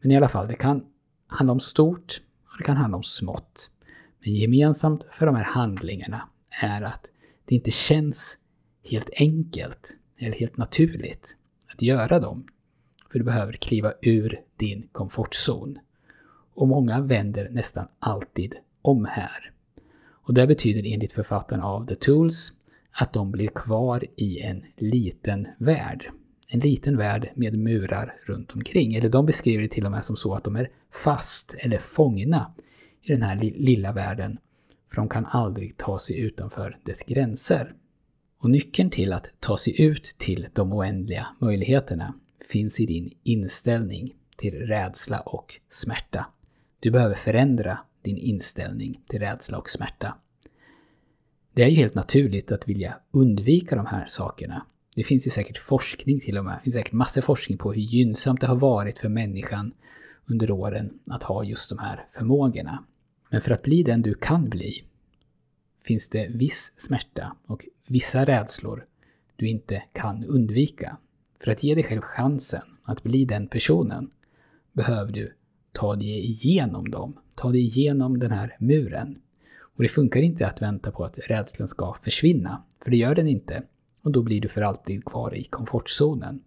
Men 0.01 0.11
i 0.11 0.17
alla 0.17 0.29
fall, 0.29 0.47
det 0.47 0.53
kan 0.53 0.85
handla 1.27 1.51
om 1.51 1.59
stort 1.59 2.21
och 2.45 2.57
det 2.57 2.63
kan 2.63 2.77
handla 2.77 2.97
om 2.97 3.03
smått. 3.03 3.71
Men 4.23 4.33
gemensamt 4.33 5.05
för 5.11 5.25
de 5.25 5.35
här 5.35 5.43
handlingarna 5.43 6.29
är 6.61 6.81
att 6.81 7.05
det 7.45 7.55
inte 7.55 7.71
känns 7.71 8.37
helt 8.89 9.09
enkelt 9.13 9.97
eller 10.17 10.35
helt 10.35 10.57
naturligt 10.57 11.35
att 11.73 11.81
göra 11.81 12.19
dem. 12.19 12.47
För 13.11 13.19
du 13.19 13.25
behöver 13.25 13.53
kliva 13.53 13.93
ur 14.01 14.41
din 14.57 14.87
komfortzon. 14.91 15.79
Och 16.53 16.67
många 16.67 17.01
vänder 17.01 17.49
nästan 17.49 17.87
alltid 17.99 18.55
om 18.81 19.05
här. 19.05 19.51
Och 20.29 20.33
det 20.33 20.47
betyder 20.47 20.93
enligt 20.93 21.11
författaren 21.11 21.61
av 21.61 21.87
The 21.87 21.95
Tools 21.95 22.53
att 22.91 23.13
de 23.13 23.31
blir 23.31 23.47
kvar 23.47 24.05
i 24.15 24.39
en 24.39 24.63
liten 24.77 25.47
värld. 25.57 26.11
En 26.47 26.59
liten 26.59 26.97
värld 26.97 27.31
med 27.35 27.59
murar 27.59 28.15
runt 28.25 28.51
omkring. 28.51 28.95
Eller 28.95 29.09
de 29.09 29.25
beskriver 29.25 29.63
det 29.63 29.69
till 29.69 29.85
och 29.85 29.91
med 29.91 30.03
som 30.03 30.15
så 30.15 30.33
att 30.33 30.43
de 30.43 30.55
är 30.55 30.69
fast 31.03 31.55
eller 31.59 31.77
fångna 31.77 32.53
i 33.01 33.11
den 33.11 33.21
här 33.21 33.35
lilla 33.35 33.91
världen. 33.91 34.37
För 34.89 34.95
de 34.95 35.09
kan 35.09 35.25
aldrig 35.25 35.77
ta 35.77 35.99
sig 35.99 36.19
utanför 36.19 36.77
dess 36.83 37.03
gränser. 37.03 37.73
Och 38.41 38.49
nyckeln 38.49 38.89
till 38.89 39.13
att 39.13 39.31
ta 39.39 39.57
sig 39.57 39.81
ut 39.81 40.03
till 40.03 40.47
de 40.53 40.73
oändliga 40.73 41.27
möjligheterna 41.39 42.13
finns 42.51 42.79
i 42.79 42.85
din 42.85 43.13
inställning 43.23 44.15
till 44.37 44.53
rädsla 44.53 45.19
och 45.19 45.59
smärta. 45.69 46.25
Du 46.79 46.91
behöver 46.91 47.15
förändra 47.15 47.79
din 48.01 48.17
inställning 48.17 49.01
till 49.07 49.19
rädsla 49.19 49.57
och 49.57 49.69
smärta. 49.69 50.15
Det 51.53 51.63
är 51.63 51.67
ju 51.67 51.75
helt 51.75 51.95
naturligt 51.95 52.51
att 52.51 52.67
vilja 52.67 52.95
undvika 53.11 53.75
de 53.75 53.85
här 53.85 54.05
sakerna. 54.07 54.65
Det 54.95 55.03
finns 55.03 55.27
ju 55.27 55.31
säkert 55.31 55.57
forskning 55.57 56.19
till 56.19 56.37
och 56.37 56.45
med. 56.45 56.57
Det 56.57 56.63
finns 56.63 56.75
säkert 56.75 56.93
massor 56.93 57.21
forskning 57.21 57.57
på 57.57 57.73
hur 57.73 57.81
gynnsamt 57.81 58.41
det 58.41 58.47
har 58.47 58.55
varit 58.55 58.99
för 58.99 59.09
människan 59.09 59.71
under 60.25 60.51
åren 60.51 60.99
att 61.07 61.23
ha 61.23 61.43
just 61.43 61.69
de 61.69 61.79
här 61.79 62.05
förmågorna. 62.09 62.83
Men 63.29 63.41
för 63.41 63.51
att 63.51 63.63
bli 63.63 63.83
den 63.83 64.01
du 64.01 64.13
kan 64.13 64.49
bli 64.49 64.83
finns 65.83 66.09
det 66.09 66.27
viss 66.27 66.73
smärta 66.77 67.35
och 67.45 67.65
vissa 67.87 68.25
rädslor 68.25 68.85
du 69.35 69.47
inte 69.47 69.83
kan 69.93 70.25
undvika. 70.25 70.97
För 71.43 71.51
att 71.51 71.63
ge 71.63 71.75
dig 71.75 71.83
själv 71.83 72.01
chansen 72.01 72.61
att 72.83 73.03
bli 73.03 73.25
den 73.25 73.47
personen 73.47 74.11
behöver 74.73 75.11
du 75.11 75.33
ta 75.71 75.95
dig 75.95 76.25
igenom 76.25 76.91
dem. 76.91 77.19
Ta 77.35 77.51
dig 77.51 77.61
igenom 77.61 78.19
den 78.19 78.31
här 78.31 78.55
muren. 78.59 79.21
Och 79.59 79.83
det 79.83 79.89
funkar 79.89 80.21
inte 80.21 80.47
att 80.47 80.61
vänta 80.61 80.91
på 80.91 81.05
att 81.05 81.19
rädslan 81.19 81.67
ska 81.67 81.93
försvinna, 81.93 82.63
för 82.83 82.91
det 82.91 82.97
gör 82.97 83.15
den 83.15 83.27
inte. 83.27 83.63
Och 84.01 84.11
då 84.11 84.21
blir 84.21 84.41
du 84.41 84.49
för 84.49 84.61
alltid 84.61 85.05
kvar 85.05 85.35
i 85.35 85.43
komfortzonen. 85.43 86.43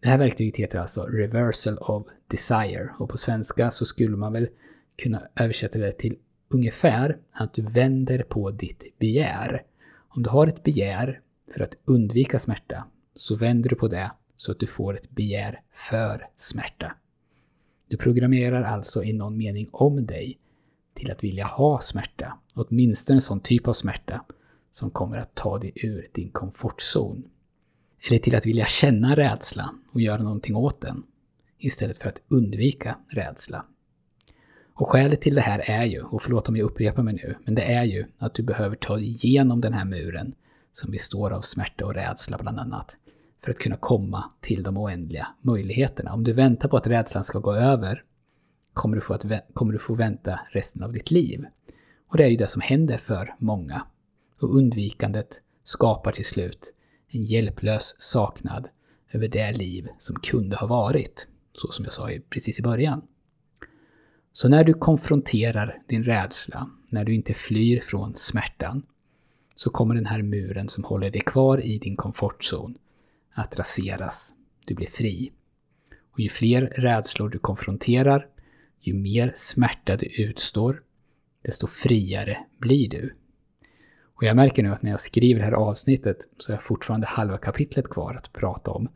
Det 0.00 0.08
här 0.08 0.18
verktyget 0.18 0.56
heter 0.56 0.78
alltså 0.78 1.02
Reversal 1.02 1.78
of 1.78 2.06
Desire 2.26 2.88
och 2.98 3.08
på 3.08 3.18
svenska 3.18 3.70
så 3.70 3.84
skulle 3.84 4.16
man 4.16 4.32
väl 4.32 4.48
kunna 4.96 5.22
översätta 5.36 5.78
det 5.78 5.92
till 5.92 6.16
ungefär 6.54 7.18
att 7.32 7.54
du 7.54 7.62
vänder 7.62 8.22
på 8.22 8.50
ditt 8.50 8.98
begär. 8.98 9.62
Om 10.08 10.22
du 10.22 10.30
har 10.30 10.46
ett 10.46 10.62
begär 10.62 11.20
för 11.54 11.60
att 11.60 11.74
undvika 11.84 12.38
smärta 12.38 12.84
så 13.14 13.36
vänder 13.36 13.70
du 13.70 13.76
på 13.76 13.88
det 13.88 14.10
så 14.36 14.52
att 14.52 14.60
du 14.60 14.66
får 14.66 14.96
ett 14.96 15.10
begär 15.10 15.60
för 15.72 16.28
smärta. 16.36 16.96
Du 17.88 17.96
programmerar 17.96 18.62
alltså 18.62 19.04
i 19.04 19.12
någon 19.12 19.36
mening 19.36 19.68
om 19.72 20.06
dig 20.06 20.38
till 20.94 21.10
att 21.10 21.24
vilja 21.24 21.46
ha 21.46 21.80
smärta, 21.80 22.38
åtminstone 22.54 23.16
en 23.16 23.20
sån 23.20 23.40
typ 23.40 23.68
av 23.68 23.72
smärta 23.72 24.24
som 24.70 24.90
kommer 24.90 25.16
att 25.16 25.34
ta 25.34 25.58
dig 25.58 25.72
ur 25.74 26.08
din 26.12 26.30
komfortzon. 26.30 27.24
Eller 28.08 28.18
till 28.18 28.34
att 28.34 28.46
vilja 28.46 28.66
känna 28.66 29.16
rädsla 29.16 29.74
och 29.92 30.00
göra 30.00 30.22
någonting 30.22 30.56
åt 30.56 30.80
den, 30.80 31.02
istället 31.58 31.98
för 31.98 32.08
att 32.08 32.22
undvika 32.28 32.98
rädsla. 33.08 33.64
Och 34.74 34.88
skälet 34.88 35.20
till 35.20 35.34
det 35.34 35.40
här 35.40 35.58
är 35.58 35.84
ju, 35.84 36.02
och 36.02 36.22
förlåt 36.22 36.48
om 36.48 36.56
jag 36.56 36.64
upprepar 36.64 37.02
mig 37.02 37.14
nu, 37.14 37.34
men 37.44 37.54
det 37.54 37.62
är 37.62 37.84
ju 37.84 38.04
att 38.18 38.34
du 38.34 38.42
behöver 38.42 38.76
ta 38.76 38.96
dig 38.96 39.08
igenom 39.08 39.60
den 39.60 39.72
här 39.72 39.84
muren 39.84 40.34
som 40.72 40.90
består 40.90 41.30
av 41.30 41.40
smärta 41.40 41.86
och 41.86 41.94
rädsla 41.94 42.38
bland 42.38 42.58
annat, 42.58 42.96
för 43.44 43.50
att 43.50 43.58
kunna 43.58 43.76
komma 43.76 44.30
till 44.40 44.62
de 44.62 44.76
oändliga 44.76 45.26
möjligheterna. 45.40 46.12
Om 46.12 46.24
du 46.24 46.32
väntar 46.32 46.68
på 46.68 46.76
att 46.76 46.86
rädslan 46.86 47.24
ska 47.24 47.38
gå 47.38 47.54
över 47.54 48.02
kommer 48.72 48.96
du 48.96 49.00
få, 49.00 49.14
att, 49.14 49.24
kommer 49.54 49.72
du 49.72 49.78
få 49.78 49.94
vänta 49.94 50.40
resten 50.50 50.82
av 50.82 50.92
ditt 50.92 51.10
liv. 51.10 51.44
Och 52.08 52.16
det 52.16 52.24
är 52.24 52.28
ju 52.28 52.36
det 52.36 52.46
som 52.46 52.62
händer 52.62 52.98
för 52.98 53.34
många. 53.38 53.86
Och 54.40 54.56
undvikandet 54.56 55.42
skapar 55.64 56.12
till 56.12 56.24
slut 56.24 56.74
en 57.08 57.24
hjälplös 57.24 57.96
saknad 57.98 58.68
över 59.12 59.28
det 59.28 59.52
liv 59.52 59.88
som 59.98 60.16
kunde 60.16 60.56
ha 60.56 60.66
varit. 60.66 61.28
Så 61.52 61.72
som 61.72 61.84
jag 61.84 61.92
sa 61.92 62.10
precis 62.30 62.58
i 62.58 62.62
början. 62.62 63.02
Så 64.36 64.48
när 64.48 64.64
du 64.64 64.74
konfronterar 64.74 65.78
din 65.88 66.04
rädsla, 66.04 66.70
när 66.88 67.04
du 67.04 67.14
inte 67.14 67.34
flyr 67.34 67.80
från 67.80 68.14
smärtan, 68.14 68.82
så 69.54 69.70
kommer 69.70 69.94
den 69.94 70.06
här 70.06 70.22
muren 70.22 70.68
som 70.68 70.84
håller 70.84 71.10
dig 71.10 71.20
kvar 71.20 71.64
i 71.66 71.78
din 71.78 71.96
komfortzon 71.96 72.78
att 73.34 73.58
raseras. 73.58 74.34
Du 74.64 74.74
blir 74.74 74.86
fri. 74.86 75.32
Och 76.12 76.20
ju 76.20 76.28
fler 76.28 76.62
rädslor 76.62 77.28
du 77.28 77.38
konfronterar, 77.38 78.26
ju 78.80 78.94
mer 78.94 79.32
smärta 79.34 79.96
du 79.96 80.06
utstår, 80.06 80.82
desto 81.42 81.66
friare 81.66 82.38
blir 82.58 82.88
du. 82.88 83.14
Och 84.14 84.22
jag 84.22 84.36
märker 84.36 84.62
nu 84.62 84.68
att 84.68 84.82
när 84.82 84.90
jag 84.90 85.00
skriver 85.00 85.40
det 85.40 85.46
här 85.46 85.52
avsnittet 85.52 86.18
så 86.38 86.52
har 86.52 86.54
jag 86.54 86.62
fortfarande 86.62 87.06
halva 87.06 87.38
kapitlet 87.38 87.88
kvar 87.88 88.14
att 88.14 88.32
prata 88.32 88.70
om. 88.70 88.88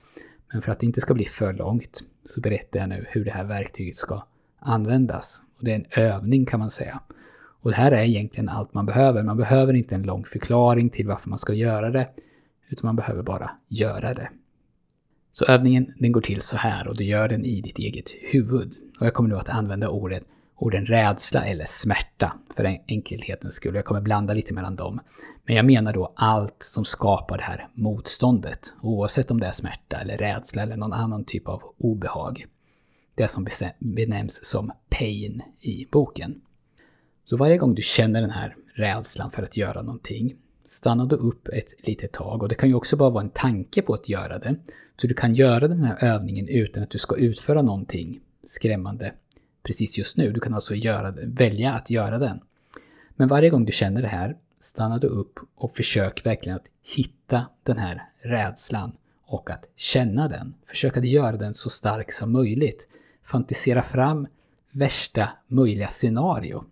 Men 0.53 0.63
för 0.63 0.73
att 0.73 0.81
det 0.81 0.87
inte 0.87 1.01
ska 1.01 1.15
bli 1.15 1.25
för 1.25 1.53
långt 1.53 2.05
så 2.23 2.41
berättar 2.41 2.81
jag 2.81 2.89
nu 2.89 3.07
hur 3.09 3.25
det 3.25 3.31
här 3.31 3.45
verktyget 3.45 3.97
ska 3.97 4.27
användas. 4.59 5.43
Och 5.59 5.65
det 5.65 5.73
är 5.73 5.77
en 5.77 6.03
övning 6.03 6.47
kan 6.47 6.61
man 6.61 6.71
säga. 6.71 7.01
Och 7.61 7.71
det 7.71 7.77
här 7.77 7.93
är 7.93 8.03
egentligen 8.03 8.49
allt 8.49 8.75
man 8.75 8.87
behöver. 8.87 9.23
Man 9.23 9.37
behöver 9.37 9.75
inte 9.75 9.95
en 9.95 10.03
lång 10.03 10.25
förklaring 10.25 10.91
till 10.91 11.07
varför 11.07 11.29
man 11.29 11.39
ska 11.39 11.55
göra 11.55 11.91
det, 11.91 12.09
utan 12.69 12.89
man 12.89 12.97
behöver 12.97 13.23
bara 13.23 13.51
göra 13.69 14.15
det. 14.15 14.31
Så 15.33 15.45
övningen 15.45 15.95
den 15.99 16.13
går 16.13 16.21
till 16.21 16.41
så 16.41 16.57
här 16.57 16.89
och 16.89 16.97
du 16.97 17.05
gör 17.05 17.29
den 17.29 17.45
i 17.45 17.61
ditt 17.61 17.79
eget 17.79 18.11
huvud. 18.33 18.77
Och 19.01 19.07
jag 19.07 19.15
kommer 19.15 19.29
nu 19.29 19.37
att 19.37 19.49
använda 19.49 19.91
orden, 19.91 20.25
orden 20.57 20.87
rädsla 20.87 21.45
eller 21.45 21.65
smärta 21.65 22.33
för 22.57 22.79
enkelhetens 22.87 23.55
skull. 23.55 23.75
Jag 23.75 23.85
kommer 23.85 24.01
blanda 24.01 24.35
lite 24.35 24.55
mellan 24.55 24.77
dem. 24.77 25.01
Men 25.45 25.57
jag 25.57 25.65
menar 25.67 25.93
då 25.93 26.13
allt 26.17 26.63
som 26.63 26.85
skapar 26.85 27.37
det 27.39 27.45
här 27.45 27.69
motståndet. 27.75 28.75
Oavsett 28.81 29.31
om 29.31 29.41
det 29.41 29.47
är 29.47 29.53
smärta 29.53 29.97
eller 29.97 30.19
rädsla 30.19 30.63
eller 30.63 30.77
någon 30.77 30.93
annan 30.93 31.25
typ 31.25 31.49
av 31.49 31.63
obehag. 31.79 32.47
Det 33.19 33.29
som 33.29 33.47
benämns 33.79 34.45
som 34.45 34.73
pain 34.89 35.43
i 35.61 35.87
boken. 35.91 36.41
Så 37.25 37.37
varje 37.37 37.59
gång 37.59 37.75
du 37.75 37.83
känner 37.83 38.21
den 38.21 38.31
här 38.31 38.57
rädslan 38.75 39.31
för 39.31 39.43
att 39.43 39.57
göra 39.57 39.83
någonting, 39.83 40.37
stanna 40.65 41.05
då 41.05 41.17
upp 41.17 41.49
ett 41.49 41.87
litet 41.87 42.13
tag 42.13 42.43
och 42.43 42.49
det 42.49 42.55
kan 42.55 42.69
ju 42.69 42.75
också 42.75 42.97
bara 42.97 43.11
vara 43.11 43.25
en 43.25 43.31
tanke 43.31 43.83
på 43.83 43.95
att 43.95 44.09
göra 44.09 44.39
det. 44.39 44.57
Så 45.01 45.07
du 45.07 45.15
kan 45.15 45.35
göra 45.35 45.69
den 45.69 45.85
här 45.85 46.05
övningen 46.05 46.49
utan 46.49 46.83
att 46.83 46.91
du 46.91 46.99
ska 46.99 47.17
utföra 47.17 47.63
någonting 47.63 48.21
skrämmande 48.43 49.13
precis 49.63 49.99
just 49.99 50.17
nu. 50.17 50.33
Du 50.33 50.41
kan 50.41 50.55
alltså 50.55 50.75
göra, 50.75 51.15
välja 51.27 51.73
att 51.73 51.91
göra 51.91 52.19
den. 52.19 52.41
Men 53.17 53.29
varje 53.29 53.51
gång 53.51 53.65
du 53.65 53.73
känner 53.73 54.03
det 54.03 54.09
här, 54.09 54.37
stanna 54.61 54.99
då 54.99 55.09
upp 55.09 55.39
och 55.55 55.77
försök 55.77 56.27
verkligen 56.27 56.57
att 56.57 56.67
hitta 56.97 57.47
den 57.63 57.79
här 57.79 58.11
rädslan 58.19 58.93
och 59.27 59.51
att 59.51 59.69
känna 59.77 60.29
den. 60.29 60.55
Försök 60.67 60.97
att 60.97 61.05
göra 61.05 61.37
den 61.37 61.55
så 61.55 61.71
stark 61.71 62.13
som 62.13 62.33
möjligt. 62.33 62.89
Fantisera 63.31 63.83
fram 63.83 64.27
värsta 64.73 65.29
möjliga 65.47 65.89
scenario 65.89 66.65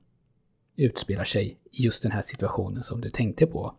utspelar 0.77 1.25
sig 1.25 1.59
i 1.73 1.83
just 1.83 2.03
den 2.03 2.13
här 2.13 2.21
situationen 2.21 2.83
som 2.83 3.01
du 3.01 3.11
tänkte 3.11 3.47
på. 3.47 3.75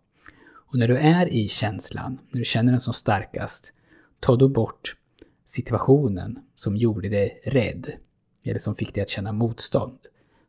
Och 0.67 0.77
när 0.77 0.87
du 0.87 0.97
är 0.97 1.27
i 1.27 1.47
känslan, 1.47 2.19
när 2.29 2.39
du 2.39 2.45
känner 2.45 2.71
den 2.71 2.79
som 2.79 2.93
starkast, 2.93 3.73
ta 4.19 4.35
då 4.35 4.49
bort 4.49 4.95
situationen 5.45 6.39
som 6.55 6.77
gjorde 6.77 7.09
dig 7.09 7.41
rädd, 7.45 7.91
eller 8.43 8.59
som 8.59 8.75
fick 8.75 8.93
dig 8.93 9.01
att 9.01 9.09
känna 9.09 9.31
motstånd, 9.31 9.99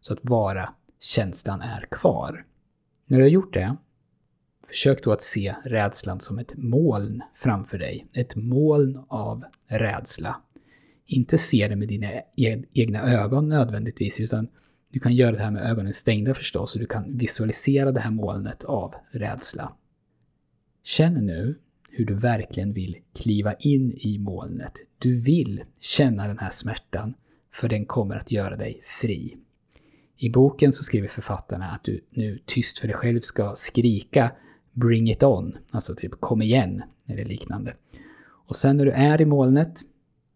så 0.00 0.12
att 0.12 0.22
bara 0.22 0.74
känslan 1.00 1.60
är 1.60 1.88
kvar. 1.90 2.46
När 3.06 3.18
du 3.18 3.24
har 3.24 3.30
gjort 3.30 3.54
det, 3.54 3.76
försök 4.66 5.04
då 5.04 5.12
att 5.12 5.22
se 5.22 5.54
rädslan 5.64 6.20
som 6.20 6.38
ett 6.38 6.52
moln 6.56 7.22
framför 7.34 7.78
dig. 7.78 8.06
Ett 8.12 8.36
moln 8.36 9.04
av 9.08 9.44
rädsla. 9.66 10.42
Inte 11.10 11.38
se 11.38 11.68
det 11.68 11.76
med 11.76 11.88
dina 11.88 12.12
e-, 12.36 12.62
egna 12.72 13.12
ögon 13.12 13.48
nödvändigtvis, 13.48 14.20
utan 14.20 14.48
du 14.90 15.00
kan 15.00 15.14
göra 15.14 15.32
det 15.32 15.42
här 15.42 15.50
med 15.50 15.70
ögonen 15.70 15.92
stängda 15.92 16.34
förstås, 16.34 16.74
och 16.74 16.80
du 16.80 16.86
kan 16.86 17.16
visualisera 17.16 17.92
det 17.92 18.00
här 18.00 18.10
molnet 18.10 18.64
av 18.64 18.94
rädsla. 19.10 19.72
Känn 20.84 21.14
nu 21.14 21.58
hur 21.90 22.04
du 22.04 22.14
verkligen 22.14 22.72
vill 22.72 22.96
kliva 23.14 23.54
in 23.54 23.92
i 23.92 24.18
molnet. 24.18 24.72
Du 24.98 25.20
vill 25.20 25.64
känna 25.80 26.26
den 26.26 26.38
här 26.38 26.50
smärtan, 26.50 27.14
för 27.52 27.68
den 27.68 27.86
kommer 27.86 28.16
att 28.16 28.32
göra 28.32 28.56
dig 28.56 28.82
fri. 29.00 29.36
I 30.16 30.30
boken 30.30 30.72
så 30.72 30.84
skriver 30.84 31.08
författarna 31.08 31.70
att 31.70 31.84
du 31.84 32.04
nu 32.10 32.38
tyst 32.46 32.78
för 32.78 32.88
dig 32.88 32.96
själv 32.96 33.20
ska 33.20 33.54
skrika 33.56 34.32
“Bring 34.72 35.10
it 35.10 35.22
on”, 35.22 35.58
alltså 35.70 35.94
typ 35.94 36.20
“Kom 36.20 36.42
igen” 36.42 36.82
eller 37.06 37.24
liknande. 37.24 37.74
Och 38.46 38.56
sen 38.56 38.76
när 38.76 38.84
du 38.84 38.90
är 38.90 39.20
i 39.20 39.24
molnet 39.24 39.80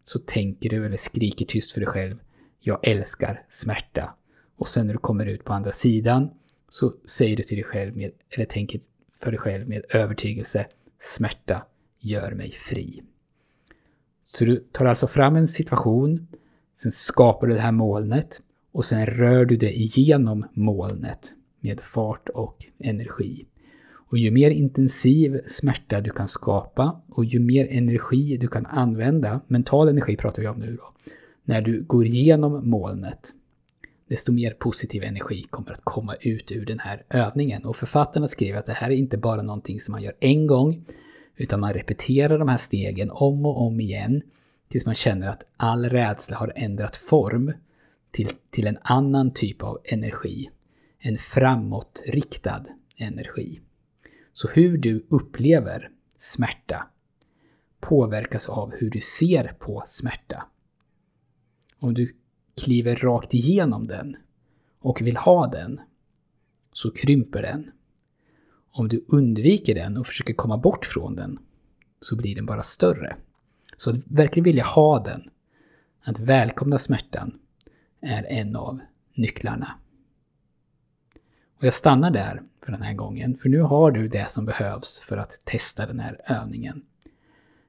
så 0.03 0.19
tänker 0.19 0.69
du 0.69 0.85
eller 0.85 0.97
skriker 0.97 1.45
tyst 1.45 1.71
för 1.71 1.81
dig 1.81 1.89
själv 1.89 2.17
“Jag 2.59 2.87
älskar 2.87 3.45
smärta” 3.49 4.13
Och 4.55 4.67
sen 4.67 4.87
när 4.87 4.93
du 4.93 4.99
kommer 4.99 5.25
ut 5.25 5.43
på 5.43 5.53
andra 5.53 5.71
sidan 5.71 6.29
så 6.69 6.93
säger 7.05 7.37
du 7.37 7.43
till 7.43 7.57
dig 7.57 7.63
själv 7.63 7.97
med, 7.97 8.11
eller 8.29 8.45
tänker 8.45 8.81
för 9.15 9.31
dig 9.31 9.39
själv 9.39 9.69
med 9.69 9.85
övertygelse, 9.89 10.67
smärta 10.99 11.65
gör 11.99 12.31
mig 12.31 12.51
fri. 12.51 13.03
Så 14.25 14.45
du 14.45 14.63
tar 14.71 14.85
alltså 14.85 15.07
fram 15.07 15.35
en 15.35 15.47
situation, 15.47 16.27
sen 16.75 16.91
skapar 16.91 17.47
du 17.47 17.53
det 17.53 17.59
här 17.59 17.71
molnet 17.71 18.41
och 18.71 18.85
sen 18.85 19.05
rör 19.05 19.45
du 19.45 19.57
det 19.57 19.79
igenom 19.79 20.45
molnet 20.53 21.33
med 21.59 21.81
fart 21.81 22.29
och 22.29 22.65
energi. 22.79 23.45
Och 24.13 24.19
ju 24.19 24.31
mer 24.31 24.51
intensiv 24.51 25.39
smärta 25.45 26.01
du 26.01 26.11
kan 26.11 26.27
skapa 26.27 27.01
och 27.09 27.25
ju 27.25 27.39
mer 27.39 27.67
energi 27.69 28.37
du 28.37 28.47
kan 28.47 28.65
använda, 28.65 29.41
mental 29.47 29.87
energi 29.87 30.17
pratar 30.17 30.41
vi 30.41 30.47
om 30.47 30.59
nu 30.59 30.75
då, 30.75 30.93
när 31.43 31.61
du 31.61 31.83
går 31.83 32.05
igenom 32.05 32.69
molnet, 32.69 33.33
desto 34.09 34.31
mer 34.31 34.51
positiv 34.51 35.03
energi 35.03 35.43
kommer 35.49 35.71
att 35.71 35.81
komma 35.83 36.15
ut 36.15 36.51
ur 36.51 36.65
den 36.65 36.79
här 36.79 37.03
övningen. 37.09 37.65
Och 37.65 37.75
författarna 37.75 38.27
skriver 38.27 38.59
att 38.59 38.65
det 38.65 38.73
här 38.73 38.89
är 38.89 38.95
inte 38.95 39.17
bara 39.17 39.41
någonting 39.41 39.79
som 39.81 39.91
man 39.91 40.03
gör 40.03 40.13
en 40.19 40.47
gång, 40.47 40.85
utan 41.35 41.59
man 41.59 41.73
repeterar 41.73 42.39
de 42.39 42.47
här 42.47 42.57
stegen 42.57 43.11
om 43.11 43.45
och 43.45 43.61
om 43.61 43.79
igen 43.79 44.21
tills 44.67 44.85
man 44.85 44.95
känner 44.95 45.27
att 45.27 45.43
all 45.57 45.85
rädsla 45.85 46.37
har 46.37 46.53
ändrat 46.55 46.95
form 46.95 47.53
till, 48.11 48.29
till 48.49 48.67
en 48.67 48.77
annan 48.81 49.33
typ 49.33 49.63
av 49.63 49.79
energi. 49.83 50.49
En 50.99 51.17
framåtriktad 51.17 52.65
energi. 52.97 53.59
Så 54.33 54.47
hur 54.47 54.77
du 54.77 55.05
upplever 55.09 55.91
smärta 56.17 56.87
påverkas 57.83 58.49
av 58.49 58.71
hur 58.71 58.89
du 58.89 58.99
ser 58.99 59.55
på 59.59 59.83
smärta. 59.87 60.45
Om 61.79 61.93
du 61.93 62.15
kliver 62.63 62.95
rakt 62.95 63.33
igenom 63.33 63.87
den 63.87 64.17
och 64.79 65.01
vill 65.01 65.17
ha 65.17 65.47
den, 65.47 65.81
så 66.73 66.91
krymper 66.91 67.41
den. 67.41 67.71
Om 68.71 68.87
du 68.87 69.05
undviker 69.07 69.75
den 69.75 69.97
och 69.97 70.05
försöker 70.05 70.33
komma 70.33 70.57
bort 70.57 70.85
från 70.85 71.15
den, 71.15 71.39
så 71.99 72.15
blir 72.15 72.35
den 72.35 72.45
bara 72.45 72.63
större. 72.63 73.15
Så 73.77 73.89
att 73.89 74.07
verkligen 74.07 74.43
vilja 74.43 74.63
ha 74.63 75.03
den, 75.03 75.29
att 76.01 76.19
välkomna 76.19 76.77
smärtan, 76.77 77.39
är 78.01 78.23
en 78.23 78.55
av 78.55 78.79
nycklarna. 79.13 79.75
Och 81.57 81.63
jag 81.63 81.73
stannar 81.73 82.11
där 82.11 82.43
för 82.65 82.71
den 82.71 82.81
här 82.81 82.93
gången, 82.93 83.37
för 83.37 83.49
nu 83.49 83.59
har 83.59 83.91
du 83.91 84.07
det 84.07 84.29
som 84.29 84.45
behövs 84.45 84.99
för 84.99 85.17
att 85.17 85.41
testa 85.43 85.85
den 85.85 85.99
här 85.99 86.21
övningen. 86.27 86.83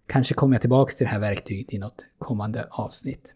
Kanske 0.07 0.35
kommer 0.35 0.55
jag 0.55 0.61
tillbaks 0.61 0.97
till 0.97 1.05
det 1.05 1.11
här 1.11 1.19
verktyget 1.19 1.75
i 1.75 1.79
något 1.79 2.07
kommande 2.19 2.67
avsnitt. 2.71 3.35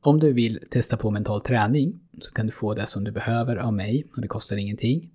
Om 0.00 0.20
du 0.20 0.32
vill 0.32 0.60
testa 0.70 0.96
på 0.96 1.10
mental 1.10 1.40
träning 1.40 2.00
så 2.18 2.32
kan 2.32 2.46
du 2.46 2.52
få 2.52 2.74
det 2.74 2.86
som 2.86 3.04
du 3.04 3.10
behöver 3.10 3.56
av 3.56 3.72
mig 3.72 4.06
och 4.16 4.22
det 4.22 4.28
kostar 4.28 4.56
ingenting. 4.56 5.10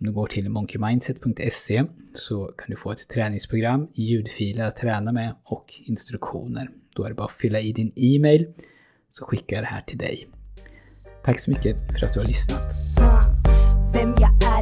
Om 0.00 0.06
du 0.06 0.12
går 0.12 0.26
till 0.26 0.50
monkeymindset.se 0.50 1.84
så 2.12 2.46
kan 2.46 2.66
du 2.68 2.76
få 2.76 2.92
ett 2.92 3.08
träningsprogram, 3.08 3.88
ljudfiler 3.94 4.64
att 4.64 4.76
träna 4.76 5.12
med 5.12 5.34
och 5.44 5.74
instruktioner. 5.84 6.70
Då 6.96 7.04
är 7.04 7.08
det 7.08 7.14
bara 7.14 7.26
att 7.26 7.32
fylla 7.32 7.60
i 7.60 7.72
din 7.72 7.92
e-mail 7.96 8.52
så 9.10 9.24
skickar 9.24 9.56
jag 9.56 9.64
det 9.64 9.68
här 9.68 9.82
till 9.82 9.98
dig. 9.98 10.28
Tack 11.24 11.40
så 11.40 11.50
mycket 11.50 11.76
för 11.98 12.06
att 12.06 12.14
du 12.14 12.20
har 12.20 12.26
lyssnat 12.26 13.37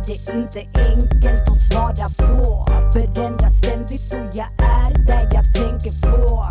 det 0.07 0.33
inte 0.33 0.61
enkelt 0.75 1.49
att 1.49 1.61
svara 1.61 2.09
på. 2.19 2.67
Förändras 2.93 3.59
ständigt 3.59 4.13
och 4.13 4.37
jag 4.37 4.47
är 4.59 5.07
där 5.07 5.29
jag 5.33 5.55
tänker 5.55 6.11
på. 6.11 6.49